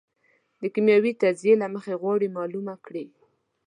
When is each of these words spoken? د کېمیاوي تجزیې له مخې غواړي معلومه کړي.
د 0.59 0.61
کېمیاوي 0.73 1.11
تجزیې 1.21 1.55
له 1.61 1.67
مخې 1.73 1.99
غواړي 2.01 2.27
معلومه 2.37 2.73
کړي. 2.85 3.05